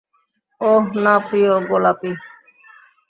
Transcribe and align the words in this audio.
ওহ, 0.61 0.83
না, 1.03 1.13
প্রিয়, 1.19 1.53
গোলাপী। 1.69 2.11